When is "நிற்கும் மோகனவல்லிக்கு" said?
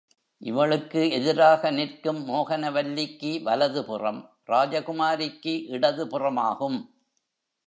1.71-3.41